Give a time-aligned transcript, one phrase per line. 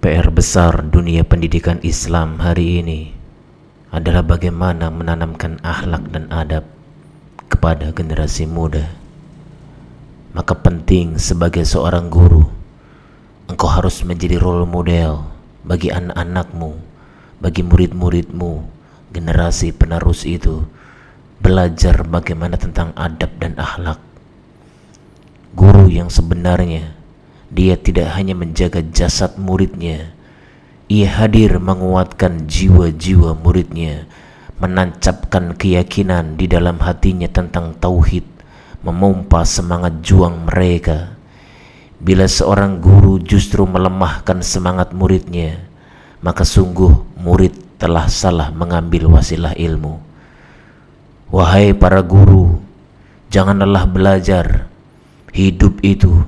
[0.00, 3.12] PR besar dunia pendidikan Islam hari ini
[3.92, 6.64] adalah bagaimana menanamkan akhlak dan adab
[7.52, 8.96] kepada generasi muda.
[10.32, 12.48] Maka penting sebagai seorang guru,
[13.44, 15.20] engkau harus menjadi role model
[15.68, 16.80] bagi anak-anakmu,
[17.36, 18.64] bagi murid-muridmu,
[19.12, 20.64] generasi penerus itu
[21.44, 24.00] belajar bagaimana tentang adab dan akhlak.
[25.52, 26.99] Guru yang sebenarnya
[27.50, 30.14] dia tidak hanya menjaga jasad muridnya,
[30.86, 34.06] ia hadir menguatkan jiwa-jiwa muridnya,
[34.62, 38.22] menancapkan keyakinan di dalam hatinya tentang tauhid,
[38.86, 41.18] memompa semangat juang mereka.
[42.00, 45.62] Bila seorang guru justru melemahkan semangat muridnya,
[46.22, 50.00] maka sungguh murid telah salah mengambil wasilah ilmu.
[51.30, 52.62] Wahai para guru,
[53.28, 54.70] janganlah belajar.
[55.30, 56.26] Hidup itu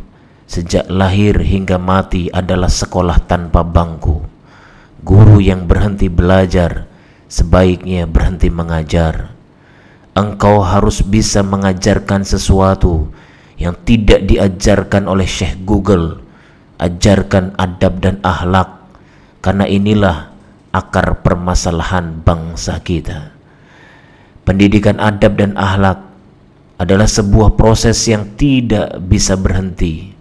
[0.52, 4.20] Sejak lahir hingga mati adalah sekolah tanpa bangku.
[5.00, 6.92] Guru yang berhenti belajar
[7.24, 9.32] sebaiknya berhenti mengajar.
[10.12, 13.08] Engkau harus bisa mengajarkan sesuatu
[13.56, 16.20] yang tidak diajarkan oleh Syekh Google.
[16.76, 18.92] Ajarkan adab dan akhlak,
[19.40, 20.36] karena inilah
[20.68, 23.32] akar permasalahan bangsa kita.
[24.44, 26.12] Pendidikan adab dan akhlak
[26.76, 30.11] adalah sebuah proses yang tidak bisa berhenti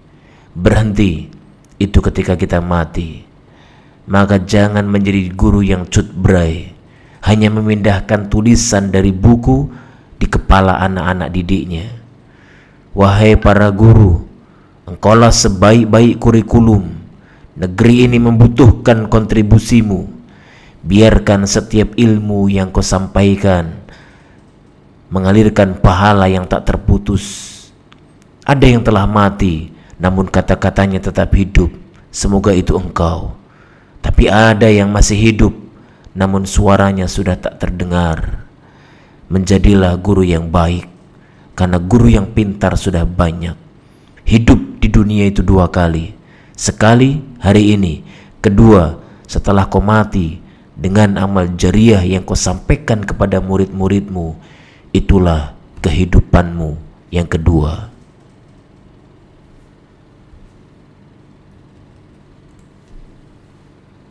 [0.56, 1.32] berhenti
[1.82, 3.24] itu ketika kita mati.
[4.12, 6.74] Maka jangan menjadi guru yang cutbray,
[7.24, 9.70] hanya memindahkan tulisan dari buku
[10.18, 11.88] di kepala anak-anak didiknya.
[12.92, 14.26] Wahai para guru,
[14.90, 16.92] engkaulah sebaik-baik kurikulum.
[17.56, 20.20] Negeri ini membutuhkan kontribusimu.
[20.82, 23.82] Biarkan setiap ilmu yang kau sampaikan
[25.12, 27.48] mengalirkan pahala yang tak terputus.
[28.48, 29.70] Ada yang telah mati,
[30.02, 31.70] namun kata-katanya tetap hidup.
[32.10, 33.38] Semoga itu engkau.
[34.02, 35.54] Tapi ada yang masih hidup,
[36.18, 38.50] namun suaranya sudah tak terdengar.
[39.30, 40.90] Menjadilah guru yang baik,
[41.54, 43.54] karena guru yang pintar sudah banyak.
[44.26, 46.18] Hidup di dunia itu dua kali.
[46.58, 48.02] Sekali hari ini,
[48.42, 48.98] kedua
[49.30, 50.42] setelah kau mati
[50.74, 54.34] dengan amal jariah yang kau sampaikan kepada murid-muridmu.
[54.92, 55.54] Itulah
[55.86, 56.76] kehidupanmu
[57.14, 57.91] yang kedua.